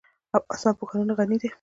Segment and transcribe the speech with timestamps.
[0.39, 1.49] افغانستان په ښارونه غني دی.